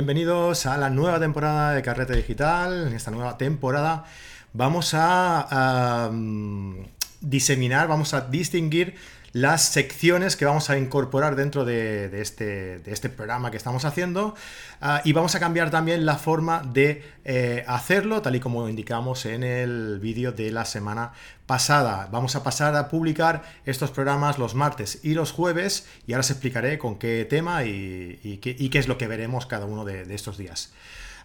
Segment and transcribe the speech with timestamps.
[0.00, 2.86] Bienvenidos a la nueva temporada de Carrete Digital.
[2.88, 4.06] En esta nueva temporada
[4.54, 6.76] vamos a, mm,
[7.20, 8.94] diseminar, vamos a distinguir
[9.32, 14.34] las secciones que vamos a incorporar dentro de, este, este, programa que estamos haciendo
[14.80, 19.26] ah, y vamos a cambiar también la forma de eh, hacerlo, tal y como indicamos
[19.26, 21.12] en el vídeo de la semana
[21.46, 22.08] pasada.
[22.10, 26.30] Vamos a pasar a publicar estos programas los martes y los jueves y ahora os
[26.30, 30.72] explicaré con qué tema y, qué, es lo que veremos cada uno de, estos días.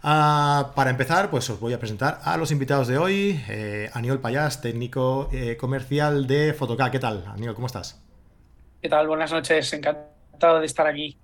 [0.07, 3.43] Ah, para empezar, pues os voy a presentar a los invitados de hoy.
[3.49, 6.91] Eh, Aniol Payás, técnico eh, comercial de Fotoca.
[6.91, 7.55] ¿Qué tal, Aniol?
[7.55, 7.99] ¿Cómo estás?
[8.83, 9.07] ¿Qué tal?
[9.07, 9.73] Buenas noches.
[9.73, 11.17] Encantado de estar aquí.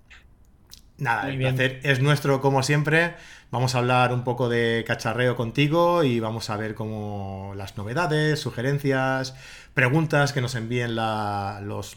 [0.98, 3.14] Nada, el placer es nuestro como siempre.
[3.52, 8.40] Vamos a hablar un poco de cacharreo contigo y vamos a ver cómo las novedades,
[8.40, 9.36] sugerencias,
[9.74, 11.96] preguntas que nos envíen los,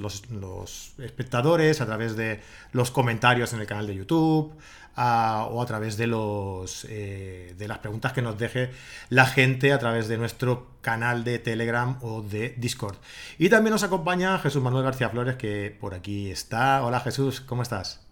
[0.99, 2.41] espectadores a través de
[2.73, 4.53] los comentarios en el canal de YouTube
[4.95, 8.71] o a través de, los, eh, de las preguntas que nos deje
[9.09, 12.95] la gente a través de nuestro canal de Telegram o de Discord.
[13.37, 16.83] Y también nos acompaña Jesús Manuel García Flores, que por aquí está.
[16.85, 18.05] Hola Jesús, ¿cómo estás?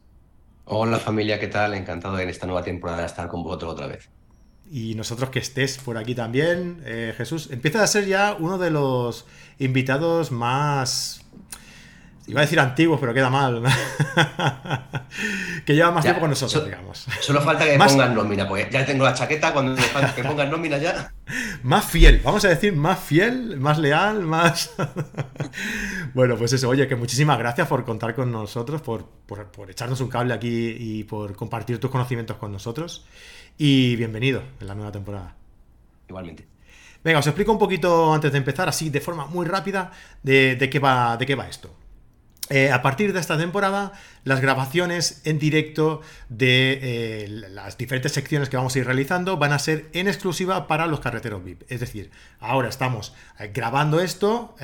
[0.65, 1.73] Hola familia, ¿qué tal?
[1.73, 4.09] Encantado en esta nueva temporada de estar con vosotros otra vez.
[4.71, 8.71] Y nosotros que estés por aquí también, eh, Jesús, empieza a ser ya uno de
[8.71, 9.25] los
[9.59, 11.23] invitados más
[12.25, 13.61] Iba a decir antiguos, pero queda mal.
[15.65, 17.05] que lleva más tiempo con nosotros, digamos.
[17.19, 19.81] Solo falta que pongan nómina, pues ya tengo la chaqueta, cuando
[20.15, 21.13] que pongan nómina ya.
[21.63, 24.73] Más fiel, vamos a decir más fiel, más leal, más.
[26.13, 30.09] bueno, pues eso, oye, que muchísimas gracias por contar con nosotros, por, por echarnos un
[30.09, 33.05] cable aquí y por compartir tus conocimientos con nosotros.
[33.57, 35.35] Y bienvenido en la nueva temporada.
[36.09, 36.45] Igualmente.
[37.03, 39.91] Venga, os explico un poquito antes de empezar, así de forma muy rápida,
[40.21, 41.73] de, de qué, va, de qué va esto.
[42.49, 43.93] Eh, a partir de esta temporada,
[44.25, 49.53] las grabaciones en directo de eh, las diferentes secciones que vamos a ir realizando van
[49.53, 51.63] a ser en exclusiva para los carreteros VIP.
[51.69, 52.11] Es decir,
[52.41, 54.55] ahora estamos eh, grabando esto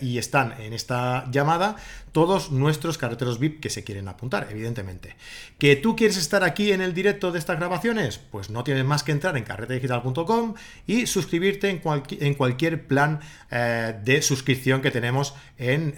[0.00, 1.76] y están en esta llamada
[2.12, 5.16] todos nuestros carreteros VIP que se quieren apuntar, evidentemente.
[5.58, 8.18] ¿Que tú quieres estar aquí en el directo de estas grabaciones?
[8.18, 10.54] Pues no tienes más que entrar en carretedigital.com
[10.86, 11.82] y suscribirte en,
[12.20, 13.20] en cualquier plan
[13.50, 15.94] de suscripción que tenemos en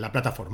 [0.00, 0.49] la plataforma.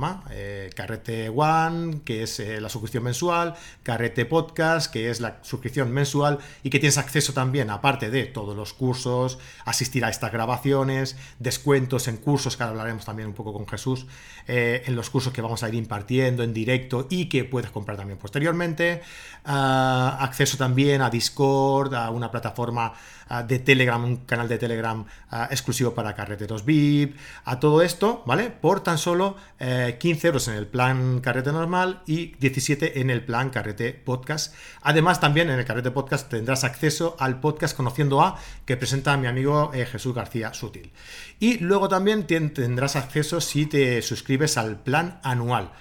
[0.75, 6.39] Carrete One, que es eh, la suscripción mensual, Carrete Podcast, que es la suscripción mensual
[6.63, 12.07] y que tienes acceso también, aparte de todos los cursos, asistir a estas grabaciones, descuentos
[12.07, 14.05] en cursos, que ahora hablaremos también un poco con Jesús,
[14.47, 17.97] eh, en los cursos que vamos a ir impartiendo en directo y que puedes comprar
[17.97, 19.01] también posteriormente,
[19.45, 22.93] ah, acceso también a Discord, a una plataforma
[23.29, 28.23] ah, de Telegram, un canal de Telegram ah, exclusivo para carreteros VIP, a todo esto,
[28.25, 28.49] ¿vale?
[28.49, 33.23] Por tan solo 15 eh, euros en el plan carrete normal y 17 en el
[33.23, 34.53] plan Carrete Podcast.
[34.81, 39.27] Además, también en el Carrete Podcast tendrás acceso al podcast Conociendo a que presenta mi
[39.27, 40.91] amigo eh, Jesús García Sutil.
[41.39, 45.71] Y luego también tendrás acceso si te suscribes al plan anual.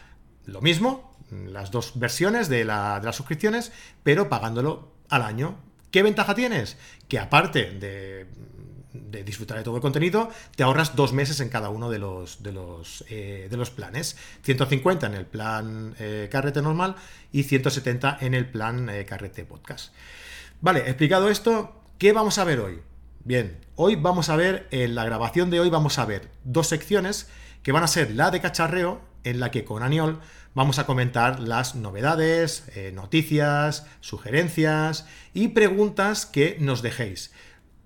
[0.45, 5.57] Lo mismo, las dos versiones de las suscripciones, pero pagándolo al año.
[5.91, 6.77] ¿Qué ventaja tienes?
[7.09, 8.27] Que aparte de
[9.11, 12.43] de disfrutar de todo el contenido, te ahorras dos meses en cada uno de los,
[12.43, 14.17] de los, eh, de los planes.
[14.43, 16.97] 150 en el plan eh, carrete normal
[17.33, 19.93] y 170 en el plan eh, carrete podcast.
[20.61, 22.81] Vale, explicado esto, ¿qué vamos a ver hoy?
[23.25, 27.29] Bien, hoy vamos a ver, en la grabación de hoy vamos a ver dos secciones
[27.63, 30.21] que van a ser la de cacharreo, en la que con Aniol
[30.55, 37.33] vamos a comentar las novedades, noticias, sugerencias y preguntas que nos dejéis.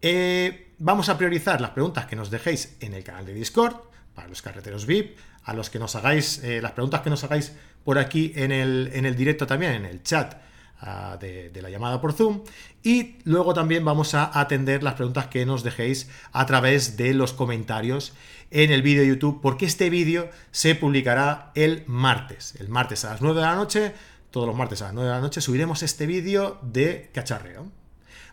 [0.03, 3.77] Eh, vamos a priorizar las preguntas que nos dejéis en el canal de Discord,
[4.15, 7.53] para los carreteros VIP, a los que nos hagáis, eh, las preguntas que nos hagáis
[7.85, 10.35] por aquí en el, en el directo también, en el chat
[10.81, 12.43] ah, de, la llamada por Zoom.
[12.83, 17.35] Y luego también vamos a atender las preguntas que nos dejéis a través de los
[17.35, 18.15] comentarios
[18.51, 22.55] en el vídeo de YouTube, porque este vídeo se publicará el martes.
[22.59, 23.93] El martes a las 9 de la noche,
[24.31, 27.80] todos los martes a las 9 de la noche, subiremos este vídeo de cacharreo.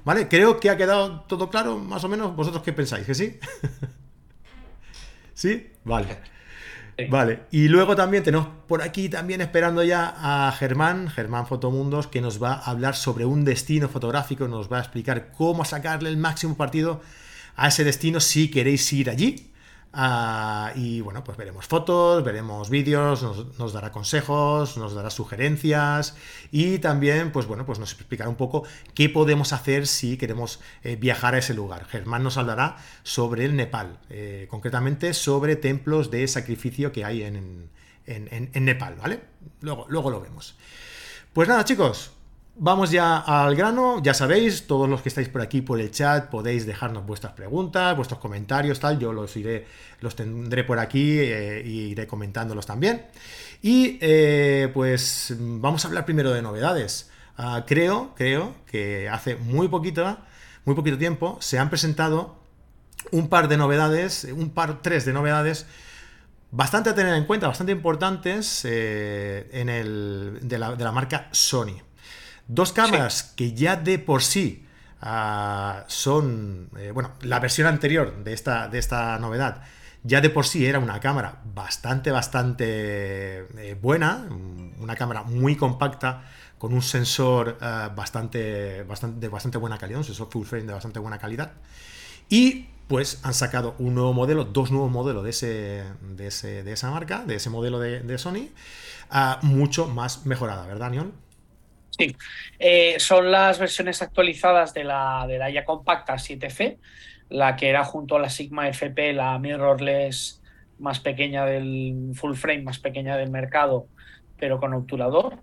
[0.07, 0.29] ¿Vale?
[0.29, 2.33] Creo que ha quedado todo claro, más o menos.
[2.33, 3.05] ¿Vosotros qué pensáis?
[3.05, 3.37] ¿Que sí?
[5.33, 5.67] ¿Sí?
[5.83, 6.17] Vale.
[7.09, 12.21] Vale, y luego también tenemos por aquí también esperando ya a Germán, Germán Fotomundos, que
[12.21, 16.15] nos va a hablar sobre un destino fotográfico, nos va a explicar cómo sacarle el
[16.15, 17.01] máximo partido
[17.57, 19.51] a ese destino si queréis ir allí.
[19.99, 23.23] Ah, y bueno, pues veremos fotos, veremos vídeos,
[23.57, 26.15] nos, dará consejos, nos dará sugerencias
[26.51, 28.63] y también, pues bueno, pues nos explicará un poco
[28.93, 31.85] qué podemos hacer si queremos eh, viajar a ese lugar.
[31.85, 37.71] Germán nos hablará sobre el Nepal, eh, concretamente sobre templos de sacrificio que hay en,
[38.05, 39.21] en, Nepal, ¿vale?
[39.61, 40.55] Luego, luego lo vemos.
[41.33, 42.11] Pues nada, chicos,
[42.59, 46.27] Vamos ya al grano, ya sabéis, todos los que estáis por aquí por el chat
[46.31, 49.67] podéis dejarnos vuestras preguntas, vuestros comentarios, tal, yo los iré,
[49.99, 53.05] los tendré por aquí e iré comentándolos también.
[53.61, 57.11] Y eh, pues vamos a hablar primero de novedades.
[57.37, 60.17] Ah, creo, creo que hace muy poquito,
[60.65, 62.39] muy poquito tiempo se han presentado
[63.11, 65.67] un par de novedades, un par, tres de novedades
[66.49, 71.86] bastante a tener en cuenta, bastante importantes eh, en el, de la marca Sony.
[72.47, 74.65] Dos cámaras que ya de por sí
[75.01, 79.63] ah, son, eh, bueno, la versión anterior de esta, de esta novedad
[80.07, 84.27] ya de por sí era una cámara bastante, bastante eh, buena,
[84.79, 86.23] una cámara muy compacta,
[86.57, 90.73] con un sensor eh, bastante, bastante, de bastante buena calidad, un sensor full frame de
[90.73, 91.51] bastante buena calidad.
[92.29, 95.83] Y pues han sacado un nuevo modelo, dos nuevos modelos de, ese,
[96.15, 98.49] de, de esa marca, de ese modelo de, Sony,
[99.09, 101.11] ah, mucho más mejorada, ¿verdad, Nion?
[101.97, 102.15] Sí,
[102.59, 106.77] eh, son las versiones actualizadas de la, de la ya compacta 7C,
[107.29, 110.43] la que era junto a la Sigma FP, la mirrorless
[110.79, 113.87] más pequeña del full frame, más pequeña del mercado,
[114.37, 115.39] pero con obturador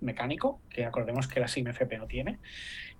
[0.00, 2.38] mecánico, que acordemos que la Sigma FP no tiene.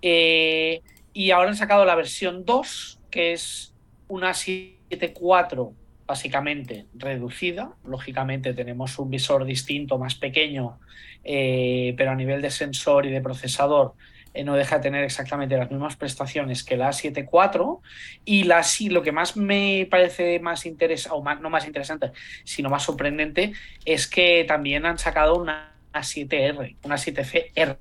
[0.02, 3.74] Eh, y ahora han sacado la versión 2, que es
[4.08, 5.72] una 7.4
[6.08, 7.74] básicamente reducida.
[7.84, 10.80] Lógicamente tenemos un visor distinto, más pequeño,
[11.22, 13.94] eh, pero a nivel de sensor y de procesador
[14.32, 17.80] eh, no deja de tener exactamente las mismas prestaciones que la A7 IV.
[18.24, 22.12] Y la, lo que más me parece más interesante, o no más interesante,
[22.42, 23.52] sino más sorprendente,
[23.84, 27.78] es que también han sacado una a7R, una 7CR,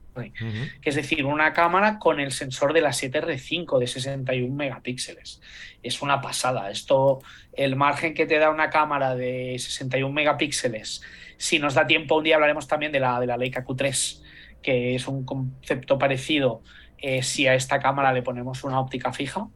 [0.81, 5.41] que es decir, una cámara con el sensor de la 7R5 de 61 megapíxeles.
[5.83, 6.69] Es una pasada.
[6.69, 7.21] Esto,
[7.53, 11.01] el margen que te da una cámara de 61 megapíxeles,
[11.37, 14.21] si nos da tiempo, un día hablaremos también de la, de la Leica Q3,
[14.61, 16.63] que es un concepto parecido
[16.97, 19.47] eh, si a esta cámara le ponemos una óptica fija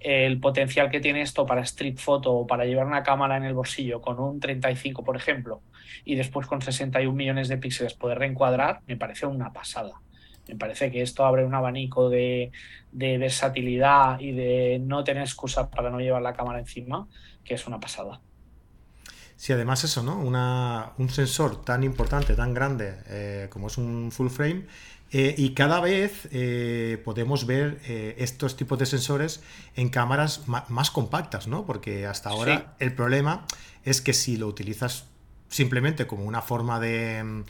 [0.00, 3.54] el potencial que tiene esto para street photo o para llevar una cámara en el
[3.54, 5.62] bolsillo con un 35, por ejemplo,
[6.04, 10.00] y después con 61 millones de píxeles poder reencuadrar, me parece una pasada.
[10.48, 12.50] Me parece que esto abre un abanico de,
[12.92, 17.06] versatilidad y de no tener excusa para no llevar la cámara encima,
[17.44, 18.20] que es una pasada.
[19.36, 20.18] Sí, además eso, ¿no?
[20.18, 24.66] un sensor tan importante, tan grande eh, como es un full frame,
[25.12, 29.42] eh, y cada vez eh, podemos ver eh, estos tipos de sensores
[29.74, 31.66] en cámaras más compactas, ¿no?
[31.66, 33.44] Porque hasta ahora el problema
[33.84, 35.06] es que si lo utilizas
[35.48, 37.44] simplemente como una forma de...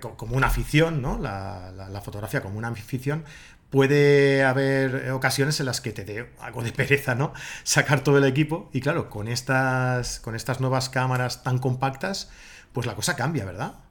[0.00, 1.18] como una afición, ¿no?
[1.18, 3.24] La, fotografía como una afición,
[3.68, 7.34] puede haber ocasiones en las que te dé algo de pereza, ¿no?
[7.64, 8.70] Sacar todo el equipo.
[8.72, 12.30] Y claro, con estas, con estas nuevas cámaras tan compactas,
[12.72, 13.83] pues la cosa cambia, ¿verdad?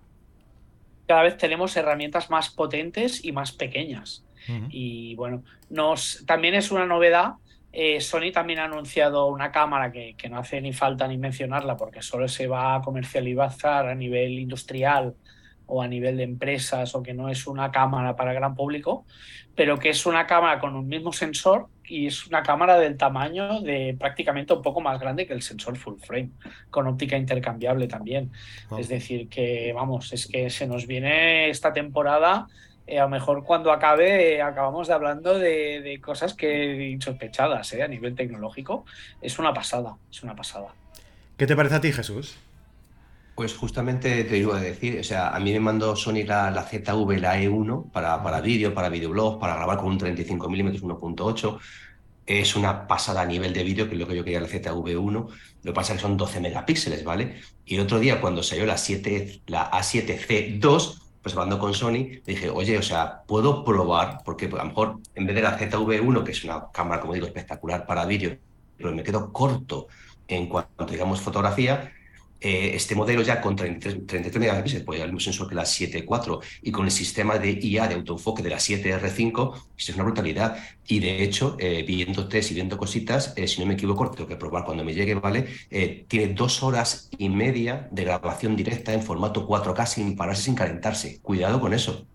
[1.08, 4.26] Cada vez tenemos herramientas más potentes y más pequeñas.
[4.70, 7.36] Y bueno, nos, también es una novedad.
[7.72, 11.78] Eh, Sony también ha anunciado una cámara que, que, no hace ni falta ni mencionarla
[11.78, 15.16] porque solo se va a comercializar a nivel industrial
[15.66, 19.06] o a nivel de empresas o que no es una cámara para gran público,
[19.56, 23.62] pero que es una cámara con un mismo sensor y es una cámara del tamaño
[23.62, 26.30] de prácticamente un poco más grande que el sensor full frame,
[26.70, 28.32] con óptica intercambiable también.
[28.78, 32.48] Es decir, que vamos, es que se nos viene esta temporada,
[32.86, 37.88] eh, a lo mejor cuando acabe acabamos de hablando de, cosas que insospechadas eh, a
[37.88, 38.86] nivel tecnológico.
[39.22, 40.74] Es una pasada, es una pasada.
[41.38, 42.38] ¿Qué te parece a ti, Jesús?
[43.36, 47.20] Pues justamente te iba a decir, o sea, a mí me mandó Sony la, ZV,
[47.20, 51.60] la E1, para, para vídeo, para videoblog, para grabar con un 35 mm 1.8.
[52.28, 55.12] Es una pasada a nivel de vídeo, que es lo que yo quería la ZV1.
[55.12, 55.28] Lo
[55.64, 57.42] que pasa es que son 12 megapíxeles, ¿vale?
[57.66, 62.50] Y el otro día, cuando salió la, 7, la A7C2, pues hablando con Sony, dije,
[62.50, 66.32] oye, o sea, puedo probar, porque a lo mejor en vez de la ZV1, que
[66.34, 68.38] es una cámara, como digo, espectacular para vídeo,
[68.78, 69.88] pero me quedo corto
[70.28, 71.92] en cuanto, digamos, fotografía,
[72.44, 76.42] eh, este modelo ya con 33, 33 megapíxeles, pues el mismo sensor que la 7.4
[76.62, 80.58] y con el sistema de IA de autoenfoque de la 7R5, esto es una brutalidad.
[80.86, 84.28] Y de hecho, eh, viendo test y viendo cositas, eh, si no me equivoco, tengo
[84.28, 85.48] que probar cuando me llegue, ¿vale?
[86.08, 91.20] tiene dos horas y media de grabación directa en formato 4K sin pararse, sin calentarse.
[91.22, 92.06] Cuidado con eso.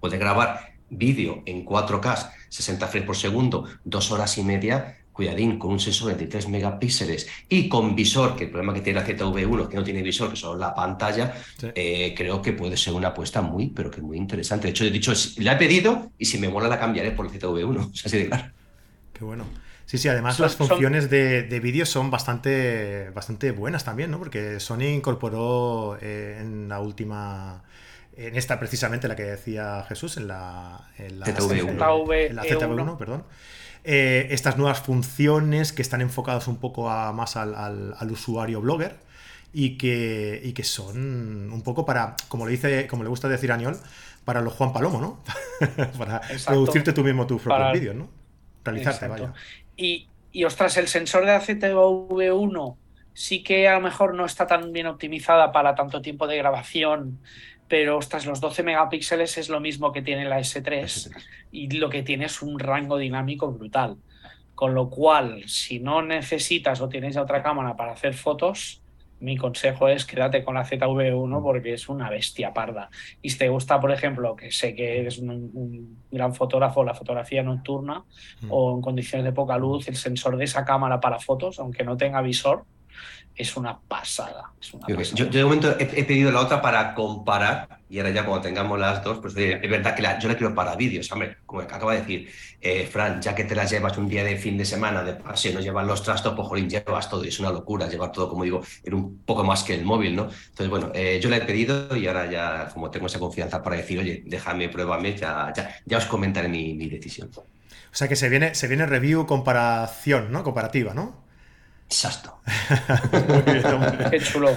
[0.00, 5.72] Puede grabar vídeo en 4K, 60 frames por segundo, dos horas y media cuidadín, con
[5.72, 9.68] un sensor de 23 megapíxeles y con visor, que el problema que tiene la ZV1
[9.68, 11.34] que no tiene visor, que solo la pantalla,
[11.74, 14.66] eh, creo que puede ser una apuesta muy, pero que muy interesante.
[14.66, 17.32] De hecho, he dicho, la he pedido y si me mola la cambiaré por el
[17.32, 18.52] ZV1, o sea, así de claro.
[19.14, 19.44] Qué bueno.
[19.86, 24.18] Sí, sí, además las funciones de, vídeo son bastante, bastante buenas también, ¿no?
[24.18, 27.62] Porque Sony incorporó eh, en la última
[28.16, 32.96] en esta precisamente la que decía Jesús, en la, en la ZV1, en la ZV1
[32.96, 33.24] perdón.
[33.88, 38.96] Eh, estas nuevas funciones que están enfocadas un poco más al, usuario blogger
[39.52, 43.52] y que, y que son un poco para, como le dice, como le gusta decir
[43.52, 43.58] a
[44.24, 45.22] para los Juan Palomo, ¿no?
[45.98, 48.10] para producirte tú mismo tus propios vídeos, ¿no?
[48.64, 49.32] Realizarte, vaya.
[49.76, 52.76] Y, y ostras, el sensor de AZV1
[53.14, 57.20] sí que a lo mejor no está tan bien optimizada para tanto tiempo de grabación
[57.68, 61.10] pero ostras, los 12 megapíxeles es lo mismo que tiene la S3
[61.50, 63.96] y lo que tiene es un rango dinámico brutal.
[64.54, 68.82] Con lo cual, si no necesitas o tienes otra cámara para hacer fotos,
[69.20, 71.42] mi consejo es quédate con la ZV1 mm.
[71.42, 72.90] porque es una bestia parda.
[73.22, 77.42] Y si te gusta, por ejemplo, que sé que eres un, gran fotógrafo, la fotografía
[77.42, 78.04] nocturna
[78.42, 78.48] mm.
[78.50, 81.96] o en condiciones de poca luz, el sensor de esa cámara para fotos, aunque no
[81.96, 82.64] tenga visor,
[83.36, 84.52] es una pasada.
[85.14, 89.04] Yo, de momento he, pedido la otra para comparar y ahora ya cuando tengamos las
[89.04, 92.30] dos, pues es verdad que yo la quiero para vídeos, hombre, como acaba de decir
[92.60, 95.52] eh, Fran, ya que te las llevas un día de fin de semana de paseo,
[95.52, 98.44] no llevas los trastos, pues jolín, llevas todo y es una locura llevar todo, como
[98.44, 100.22] digo, en un poco más que el móvil, ¿no?
[100.24, 103.76] Entonces, bueno, eh, yo la he pedido y ahora ya como tengo esa confianza para
[103.76, 107.30] decir, oye, déjame, pruébame, ya, ya, ya os comentaré mi, mi decisión.
[107.36, 110.42] O sea que se viene, se viene review comparación, ¿no?
[110.42, 111.25] Comparativa, ¿no?
[111.88, 112.40] Exacto.
[114.10, 114.54] Qué chulo.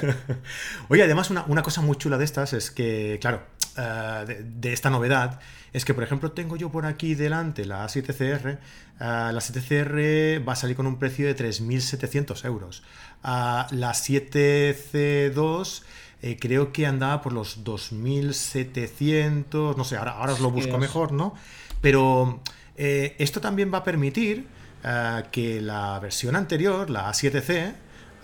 [0.89, 3.43] Oye, además, una, cosa muy chula de estas es que, claro,
[3.77, 5.39] eh, de, esta novedad,
[5.71, 8.53] es que, por ejemplo, tengo yo por aquí delante la A7CR.
[8.53, 8.57] Eh,
[8.99, 12.81] la 7CR va a salir con un precio de 3.700 euros.
[13.23, 15.83] la 7C2
[16.21, 21.11] eh, creo que andaba por los 2.700, no sé, ahora, ahora os lo busco mejor,
[21.11, 21.33] ¿no?
[21.81, 22.41] Pero
[22.75, 24.47] esto también va a permitir
[24.83, 27.73] eh, que la versión anterior, la A7C,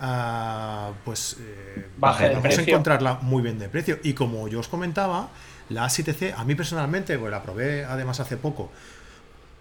[0.00, 3.98] uh, pues eh, vamos a encontrarla muy bien de precio.
[4.02, 5.28] Y como yo os comentaba,
[5.68, 8.70] la A7C, a mí personalmente, pues la probé además hace poco,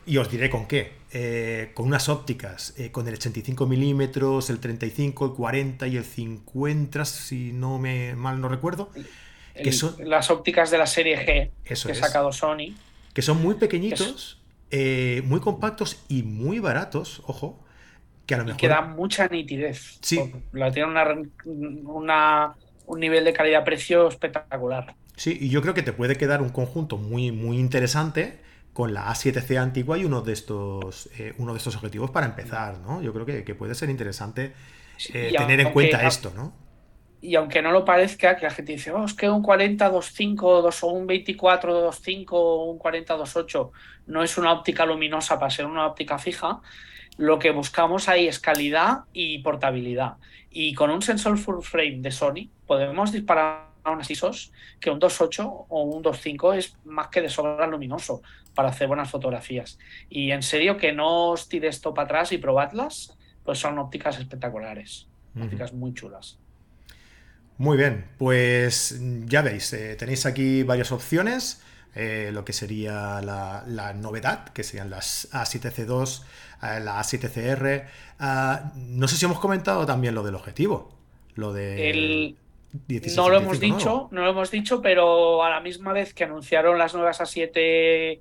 [0.05, 0.93] y os diré con qué.
[1.11, 7.05] Eh, con unas ópticas, con el 85 milímetros, el 35, el 40 y el 50,
[7.05, 8.89] si no me mal no recuerdo.
[9.53, 12.75] que son, las ópticas de la serie G que ha sacado Sony.
[13.13, 14.39] Que son muy pequeñitos.
[14.71, 17.63] Eh, muy compactos y muy baratos, ojo,
[18.25, 18.59] que a lo mejor...
[18.59, 19.99] que dan mucha nitidez.
[20.01, 20.31] Sí.
[20.51, 20.91] La tiene
[21.85, 22.55] una,
[22.85, 24.95] un nivel de calidad-precio espectacular.
[25.15, 28.39] Sí, y yo creo que te puede quedar un conjunto muy, muy interesante
[28.73, 32.79] con la A7C antigua y uno de estos, eh, uno de estos objetivos para empezar,
[32.79, 33.01] ¿no?
[33.01, 34.51] Yo creo que, puede ser interesante
[35.13, 36.64] eh, tener en cuenta esto, ¿no?
[37.25, 40.87] Y aunque no lo parezca, que la gente dice, oh, es que un 40-2.5 o
[40.89, 43.71] un 24-2.5 o un 40-2.8
[44.07, 46.61] no es una óptica luminosa para ser una óptica fija,
[47.17, 50.17] lo que buscamos ahí es calidad y portabilidad.
[50.51, 54.99] Y con un sensor full frame de Sony podemos disparar a unas ISOs que un
[54.99, 58.21] 2.8 o un 2.5 es más que de sobra luminoso
[58.53, 59.79] para hacer buenas fotografías.
[60.09, 64.19] Y en serio que no os tire esto para atrás y probadlas, pues son ópticas
[64.19, 65.07] espectaculares,
[65.39, 66.39] ópticas muy chulas.
[67.57, 71.61] Muy bien, pues ya veis, eh, tenéis aquí varias opciones.
[71.95, 76.23] Eh, lo que sería la, novedad, que serían las A7C2,
[76.61, 77.85] eh, la A7CR.
[78.19, 80.91] Ah, no sé si hemos comentado también lo del objetivo,
[81.35, 82.35] lo de...
[83.15, 86.77] no lo hemos dicho, no lo hemos dicho, pero a la misma vez que anunciaron
[86.77, 88.19] las nuevas A7C2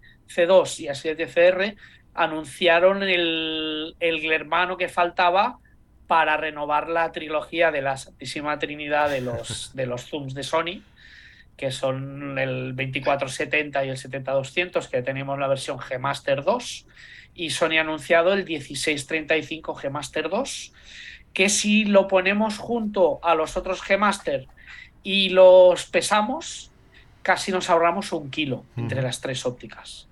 [0.78, 1.74] y A7CR,
[2.14, 5.58] anunciaron el, el hermano que faltaba
[6.06, 10.82] para renovar la trilogía de la Santísima Trinidad de los, de los Zooms de Sony,
[11.56, 16.86] que son el 2470 y el 70200, que tenemos la versión G Master 2,
[17.34, 20.72] y Sony ha anunciado el 1635 G Master 2,
[21.32, 24.46] que si lo ponemos junto a los otros G Master
[25.02, 26.70] y los pesamos,
[27.22, 30.06] casi nos ahorramos un kilo entre las tres ópticas.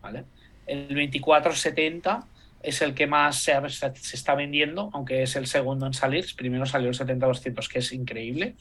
[0.00, 0.24] ¿vale?
[0.66, 2.26] El 2470
[2.62, 6.26] es el que más se, se, está vendiendo, aunque es el segundo en salir.
[6.36, 8.54] Primero salió el 70-200, que es increíble,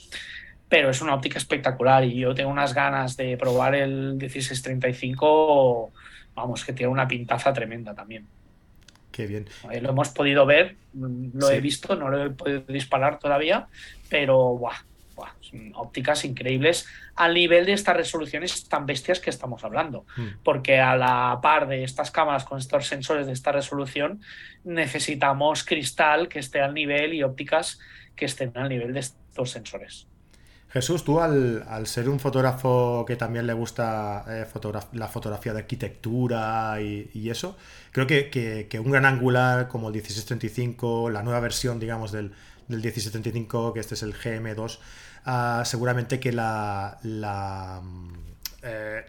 [0.70, 5.92] pero es una óptica espectacular y yo tengo unas ganas de probar el 1635,
[6.36, 8.26] vamos, que tiene una pintaza tremenda también.
[9.12, 9.46] Qué bien.
[9.82, 13.68] Lo hemos podido ver, lo he visto, no lo he podido disparar todavía,
[14.10, 14.78] pero buah,
[15.76, 20.06] ópticas increíbles al nivel de estas resoluciones tan bestias que estamos hablando.
[20.16, 20.28] Hmm.
[20.44, 24.22] Porque a la par de estas cámaras con estos sensores de esta resolución,
[24.64, 27.80] necesitamos cristal que esté al nivel y ópticas
[28.16, 30.08] que estén al nivel de estos sensores.
[30.72, 34.46] Jesús, tú al, ser un fotógrafo que también le gusta eh,
[34.94, 37.58] la fotografía de arquitectura y, eso,
[37.92, 42.32] creo que, un gran angular como el 1635, la nueva versión, digamos, del,
[42.72, 44.80] del 1635, que este es el GM2,
[45.26, 47.82] ah, seguramente que la, la,
[48.64, 49.06] eh,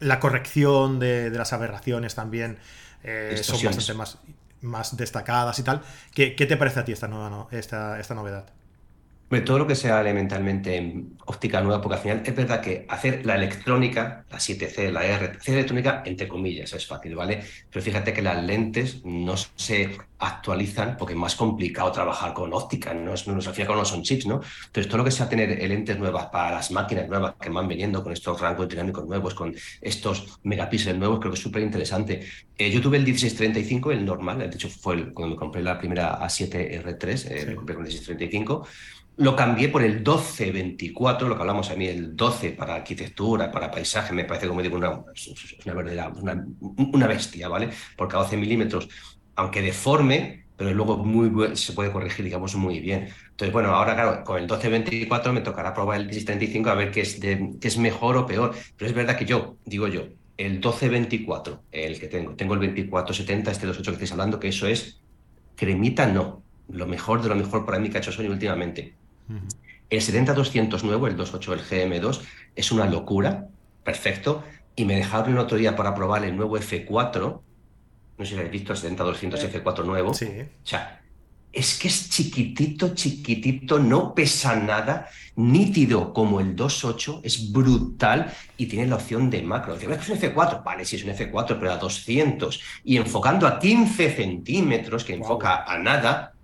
[0.00, 2.58] la corrección de, las aberraciones también
[3.02, 4.18] eh, son bastante más,
[4.60, 5.82] más destacadas y tal.
[6.14, 8.46] ¿Qué, te parece a ti esta, nueva, esta, esta novedad?
[9.44, 13.34] Todo lo que sea elementalmente óptica nueva, porque al final es verdad que hacer la
[13.34, 17.42] electrónica, la 7C, la R, hacer electrónica, entre comillas, es fácil, ¿vale?
[17.68, 22.94] Pero fíjate que las lentes no se actualizan porque es más complicado trabajar con óptica,
[22.94, 24.40] no, es, no, final no son chips, ¿no?
[24.66, 28.04] Entonces, todo lo que sea tener lentes nuevas para las máquinas nuevas que van viniendo
[28.04, 32.24] con estos rangos dinámicos nuevos, con estos megapíxeles nuevos, creo que es súper interesante.
[32.56, 35.76] Eh, yo tuve el 1635, el normal, de hecho fue el, cuando me compré la
[35.76, 38.66] primera A7R3, eh, me compré con el 1635
[39.18, 43.70] lo cambié por el 1224, lo que hablamos a mí, el 12 para arquitectura, para
[43.70, 47.70] paisaje, me parece como digo una, una verdadera, una, bestia, ¿vale?
[47.96, 48.88] Porque a 12 milímetros,
[49.34, 53.08] aunque deforme, pero luego muy, se puede corregir, digamos, muy bien.
[53.30, 57.00] Entonces, bueno, ahora, claro, con el 1224 me tocará probar el 1635 a ver qué
[57.00, 58.54] es, qué es mejor o peor.
[58.76, 63.50] Pero es verdad que yo, digo yo, el 1224, el que tengo, tengo el 2470,
[63.50, 65.00] este 28 que estáis hablando, que eso es
[65.54, 66.42] cremita, no.
[66.68, 68.94] Lo mejor de lo mejor para mí que ha hecho Sony últimamente.
[69.88, 71.60] El 70-200 nuevo, el 2.8 el
[72.00, 72.20] GM2,
[72.54, 73.48] es una locura,
[73.84, 74.44] perfecto.
[74.74, 77.40] Y me dejaron el otro día para probar el nuevo F4.
[78.18, 80.12] No sé si habéis visto el 70-200 F4 nuevo.
[80.12, 80.26] Sí.
[80.26, 81.00] O sea,
[81.56, 88.66] es que es chiquitito, chiquitito, no pesa nada, nítido como el 2.8, es brutal y
[88.66, 89.74] tiene la opción de macro.
[89.74, 94.16] es un F4, vale, sí es un F4, pero a 200 y enfocando a 15
[94.16, 96.34] centímetros, que enfoca a nada,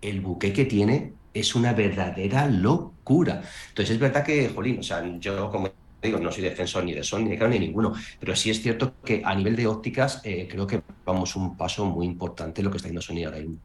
[0.00, 3.42] el buque que tiene es una verdadera locura.
[3.68, 5.70] Entonces es verdad que, jolín, o sea, yo como
[6.02, 8.60] digo, no soy defensor ni de Sony, ni de Canon, ni ninguno, pero sí es
[8.60, 12.64] cierto que a nivel de ópticas eh, creo que vamos un paso muy importante en
[12.64, 13.58] lo que está haciendo Sony ahora mismo.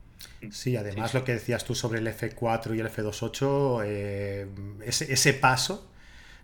[0.51, 4.47] Sí, además lo que decías tú sobre el F4 y el F28, eh,
[4.85, 5.89] ese, paso,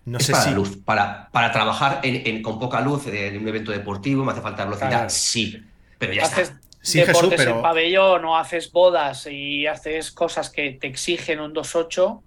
[0.05, 0.51] no sé para si...
[0.51, 2.01] luz, para, para trabajar
[2.41, 5.63] con poca luz en un evento deportivo, me hace falta velocidad, sí,
[5.99, 6.41] pero ya está
[6.84, 7.56] sí, deportes pero...
[7.56, 12.22] en pabellón o haces bodas y haces cosas que te exigen un 2.8,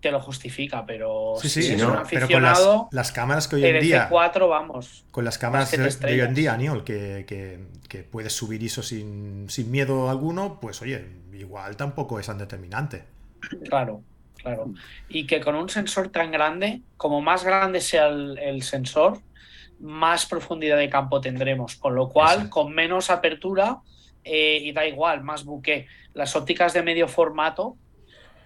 [0.00, 2.42] te lo justifica, pero sí, sí, si un pero con
[2.92, 4.08] las, cámaras que hoy en día.
[4.08, 5.04] 4 vamos.
[5.10, 9.70] Con las cámaras de, hoy en día, Aniol, que, que, puedes subir ISO sin, sin
[9.70, 13.02] miedo alguno, pues oye, igual tampoco es tan determinante.
[13.68, 14.02] Claro,
[14.36, 14.72] claro.
[15.08, 19.20] Y que con un sensor tan grande, como más grande sea el sensor,
[19.80, 23.80] más profundidad de campo tendremos, con lo cual, con menos apertura,
[24.24, 25.86] eh, y da igual, más buque.
[26.14, 27.76] Las ópticas de medio formato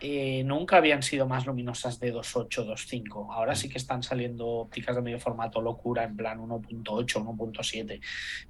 [0.05, 3.29] eh, nunca habían sido más luminosas de 2.8, 2.5.
[3.33, 8.01] Ahora sí que están saliendo ópticas de medio formato locura, en plan 1.8, 1.7.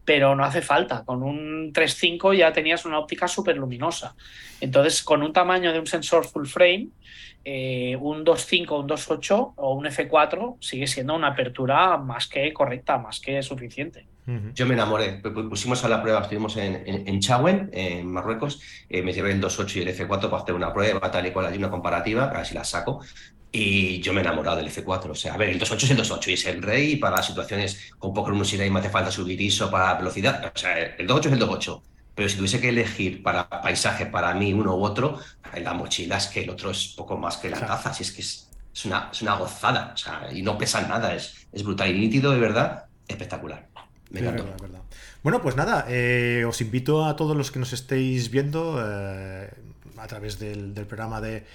[0.02, 1.04] Pero no hace falta.
[1.04, 4.16] Con un 3.5 ya tenías una óptica súper luminosa.
[4.62, 6.88] Entonces, con un tamaño de un sensor full frame,
[7.44, 12.98] eh, un 2.5, un 2.8 o un F4 sigue siendo una apertura más que correcta,
[12.98, 14.06] más que suficiente.
[14.54, 19.12] Yo me enamoré, pusimos a la prueba, estuvimos en, en, Chauen, en Marruecos, eh, me
[19.12, 21.70] llevé el 2.8 y el F4 para hacer una prueba, tal y cual, hay una
[21.70, 23.00] comparativa, a ver si la saco,
[23.50, 25.10] y yo me he enamorado del F4.
[25.10, 27.92] O sea, a ver, el 2.8 es el 2.8 y es el rey para situaciones
[27.98, 30.52] con poca luminosidad y me hace falta subir ISO para velocidad.
[30.54, 31.82] O sea, el 2.8 es el 2.8.
[32.14, 35.18] Pero si tuviese que elegir para paisaje, para mí, uno u otro,
[35.52, 37.94] en la mochila es que el otro es poco más que la taza.
[37.94, 39.92] Si es que es, es, una, es una gozada.
[39.94, 41.14] O sea, y no pesa nada.
[41.14, 43.66] Es, es brutal y nítido, de verdad, espectacular.
[44.10, 44.44] Me encantó.
[45.22, 49.48] Bueno, pues nada, eh, os invito a todos los que nos estéis viendo eh,
[49.96, 51.46] a través del programa de,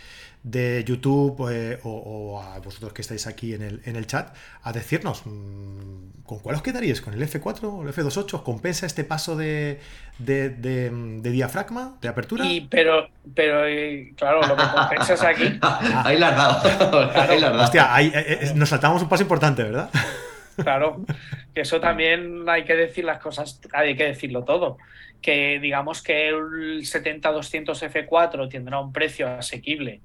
[0.44, 4.72] de YouTube eh, o, a vosotros que estáis aquí en el, en el chat a
[4.72, 9.04] decirnos mm, con cuál os quedaríais, con el F4 o el F28, ¿os compensa este
[9.04, 9.80] paso de,
[10.20, 12.46] de, diafragma, de apertura?
[12.46, 15.44] Y, pero, pero eh, claro, lo que compensa es aquí.
[16.06, 17.64] ahí la has dado.
[17.64, 19.90] Hostia, ahí, eh, nos saltamos un paso importante, ¿verdad?
[20.58, 21.02] Claro,
[21.54, 24.78] que eso también hay que decir las cosas, hay que decirlo todo.
[25.28, 30.00] Que digamos que el 70-200 F4 tendrá un precio asequible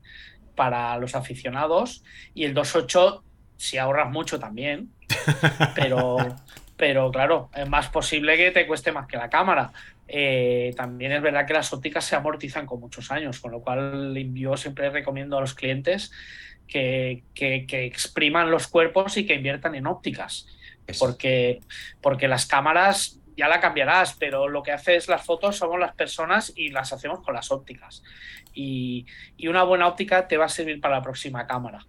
[0.57, 2.03] para los aficionados
[2.35, 3.23] y el 2.8
[3.57, 4.91] si ahorras mucho también,
[5.77, 6.17] pero,
[6.77, 9.71] pero claro, es más posible que te cueste más que la cámara.
[10.09, 14.13] Eh, también es verdad que las ópticas se amortizan con muchos años, con lo cual
[14.35, 16.11] yo siempre recomiendo a los clientes
[16.67, 20.49] que, expriman los cuerpos y que inviertan en ópticas,
[20.99, 21.61] porque,
[22.01, 26.53] porque las cámaras ya la cambiarás, pero lo que haces las fotos somos las personas
[26.55, 28.03] y las hacemos con las ópticas
[28.55, 29.07] y,
[29.49, 31.85] una buena óptica te va a servir para la próxima cámara.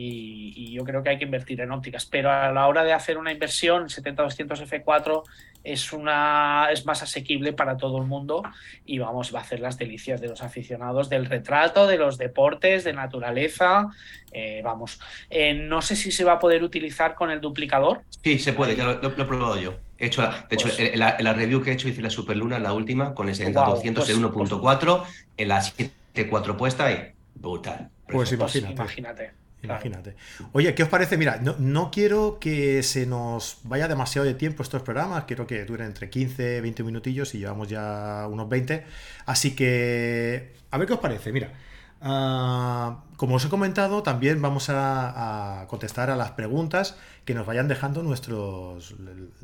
[0.00, 2.06] Y, yo creo que hay que invertir en ópticas.
[2.06, 5.22] Pero a la hora de hacer una inversión, 70-200 F4
[5.64, 8.42] es, una, es más asequible para todo el mundo
[8.86, 12.84] y vamos, va a hacer las delicias de los aficionados del retrato, de los deportes,
[12.84, 13.88] de naturaleza.
[14.32, 18.02] Eh, vamos, eh, no sé si se va a poder utilizar con el duplicador.
[18.22, 19.74] Sí, se puede, ya lo, he probado yo.
[19.98, 22.72] He hecho, de hecho, pues en la, review que he hecho hice la Superluna, la
[22.72, 25.04] última, con el 70-200, pues, el 1.4,
[25.38, 27.90] en la 7.4 puesta y brutal.
[28.06, 28.74] Pues imagínate.
[28.74, 29.47] imagínate.
[29.62, 30.14] Imagínate.
[30.52, 31.16] Oye, ¿qué os parece?
[31.16, 35.64] Mira, no, no, quiero que se nos vaya demasiado de tiempo estos programas, quiero que
[35.64, 38.84] duren entre 15, 20 minutillos y llevamos ya unos 20.
[39.26, 41.32] Así que, a ver qué os parece.
[41.32, 41.52] Mira,
[42.00, 47.66] Ah, como os he comentado, también vamos a, contestar a las preguntas que nos vayan
[47.66, 48.94] dejando nuestros,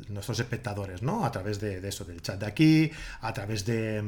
[0.07, 1.25] nuestros espectadores, ¿no?
[1.25, 4.01] A través de, eso, del chat de aquí, a través de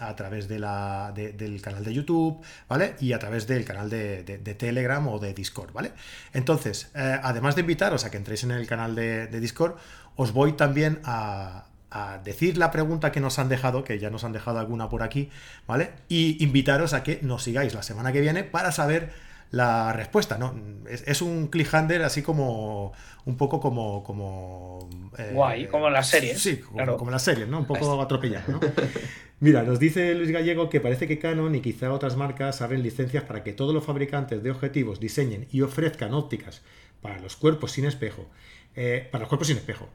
[0.00, 2.96] a través de la, del canal de YouTube, ¿vale?
[3.00, 4.22] Y a través del canal de,
[4.58, 5.92] Telegram o de Discord, ¿vale?
[6.32, 9.76] Entonces, eh, además de invitaros a que entréis en el canal de Discord,
[10.16, 14.24] os voy también a, a decir la pregunta que nos han dejado, que ya nos
[14.24, 15.30] han dejado alguna por aquí,
[15.66, 15.90] ¿vale?
[16.08, 19.12] Y invitaros a que nos sigáis la semana que viene para saber
[19.52, 20.54] la respuesta, ¿no?
[20.88, 22.94] Es, un cliffhanger así como
[23.26, 26.40] un poco como como eh, guay, como las series.
[26.40, 27.58] Sí, como, las series, ¿no?
[27.58, 28.60] Un poco atropellado, ¿no?
[29.40, 33.24] Mira, nos dice Luis Gallego que parece que Canon y quizá otras marcas abren licencias
[33.24, 36.62] para que todos los fabricantes de objetivos diseñen y ofrezcan ópticas
[37.02, 38.30] para los cuerpos sin espejo,
[38.74, 39.90] eh, para los cuerpos sin espejo.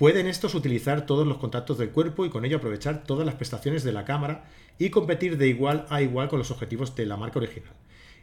[0.00, 3.84] Pueden estos utilizar todos los contactos del cuerpo y con ello aprovechar todas las prestaciones
[3.84, 4.44] de la cámara
[4.78, 7.74] y competir de igual a igual con los objetivos de la marca original.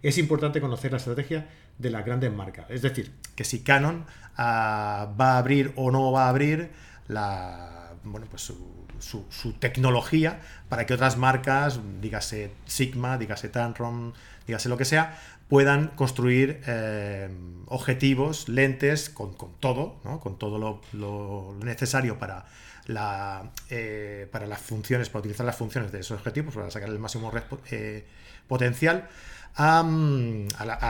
[0.01, 2.65] Es importante conocer la estrategia de las grandes marcas.
[2.71, 6.71] Es decir, que si Canon ah, va a abrir o no va a abrir
[7.07, 8.51] la, bueno, pues
[8.99, 14.15] su, tecnología para que otras marcas, dígase Sigma, dígase Tamron,
[14.47, 15.15] dígase lo que sea,
[15.47, 17.29] puedan construir eh,
[17.67, 22.45] objetivos, lentes, con, todo, con todo lo, necesario para,
[22.85, 26.99] la, eh, para las funciones, para utilizar las funciones de esos objetivos, para sacar el
[26.99, 27.31] máximo
[27.71, 28.05] eh,
[28.47, 29.07] potencial
[29.55, 29.83] a,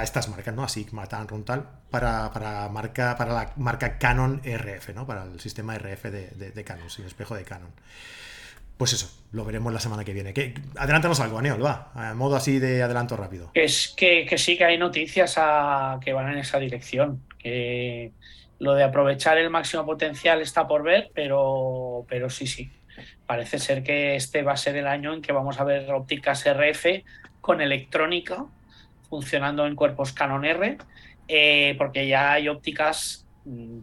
[0.03, 0.63] estas marcas, ¿no?
[0.63, 5.07] a Sigma, Tamron, tal, para, para, marca, para la marca Canon RF, ¿no?
[5.07, 7.71] para el sistema RF de, de Canon, sin espejo de Canon
[8.77, 10.33] pues eso, lo veremos la semana que viene.
[10.77, 13.49] Adelántanos algo, Aneol, va, a modo así de adelanto rápido.
[13.53, 15.35] Es que, sí que hay noticias
[16.01, 17.23] que van en esa dirección.
[17.39, 18.11] Que
[18.59, 22.71] lo de aprovechar el máximo potencial está por ver, pero, pero sí, sí.
[23.25, 26.45] Parece ser que este va a ser el año en que vamos a ver ópticas
[26.45, 27.03] RF
[27.41, 28.45] con electrónica
[29.09, 30.77] funcionando en cuerpos Canon R,
[31.27, 33.26] eh, porque ya hay ópticas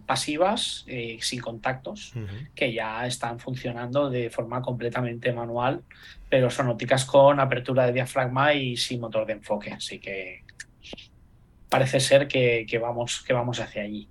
[0.06, 2.12] pasivas, eh, sin contactos,
[2.54, 5.82] que ya están funcionando de forma completamente manual,
[6.28, 9.72] pero son ópticas con apertura de diafragma y sin motor de enfoque.
[9.72, 10.44] Así que
[11.68, 14.08] parece ser que, vamos, que vamos hacia allí.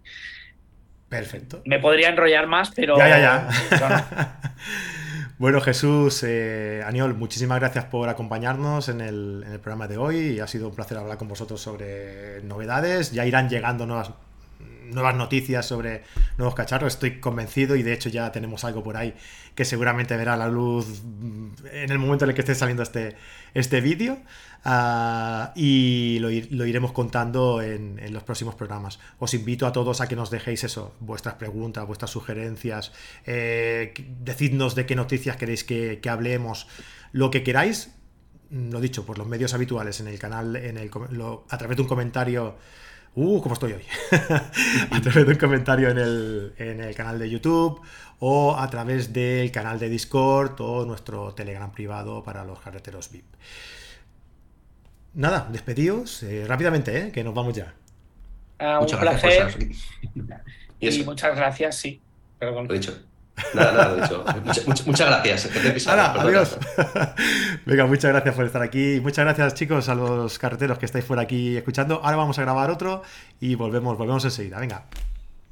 [1.07, 1.61] Perfecto.
[1.65, 2.97] Me podría enrollar más, pero.
[2.97, 4.55] Ya, ya, ya.
[5.37, 10.39] bueno, Jesús, eh, Aniol, muchísimas gracias por acompañarnos en el, en el programa de hoy.
[10.39, 13.11] Ha sido un placer hablar con vosotros sobre novedades.
[13.11, 14.09] Ya irán llegando nuevas
[14.91, 16.03] nuevas noticias sobre
[16.37, 19.13] nuevos cacharros, estoy convencido y de hecho ya tenemos algo por ahí
[19.55, 21.03] que seguramente verá la luz
[21.71, 23.15] en el momento en el que esté saliendo este,
[23.53, 24.17] este vídeo
[24.63, 28.99] ah, y lo, iremos contando en, los próximos programas.
[29.19, 32.91] Os invito a todos a que nos dejéis eso, vuestras preguntas, vuestras sugerencias,
[33.25, 36.67] eh, decidnos de qué noticias queréis que, hablemos,
[37.11, 37.91] lo que queráis,
[38.49, 40.89] lo dicho, por los medios habituales en el canal, en el,
[41.49, 42.55] a través de un comentario
[43.15, 43.83] Uh, ¿cómo estoy hoy?
[44.91, 47.79] a través de un comentario en el, canal de YouTube
[48.19, 53.25] o a través del canal de Discord o nuestro Telegram privado para los carreteros VIP.
[55.13, 57.75] Nada, despedidos eh, rápidamente, eh, que nos vamos ya.
[58.57, 59.69] Ah, un placer.
[60.79, 62.01] Y, muchas gracias, sí.
[62.39, 62.67] Perdón.
[62.67, 62.97] Lo dicho.
[63.53, 64.23] Nada, nada, dicho.
[64.85, 65.49] muchas gracias.
[65.95, 66.57] adiós.
[67.65, 68.99] Venga, muchas gracias por estar aquí.
[69.01, 72.01] Muchas gracias, chicos, a los carreteros que estáis por aquí escuchando.
[72.03, 73.01] Ahora vamos a grabar otro
[73.39, 74.59] y volvemos, volvemos enseguida.
[74.59, 74.85] Venga,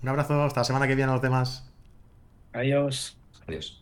[0.01, 1.69] un abrazo, hasta la semana que viene a los demás.
[2.53, 3.17] Adiós.
[3.47, 3.80] Adiós.